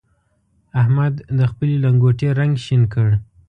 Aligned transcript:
احمد 0.81 1.15
د 1.37 1.39
خپلې 1.51 1.75
لنګوټې 1.83 2.29
رنګ 2.39 2.53
شين 2.65 2.83
کړ. 2.93 3.07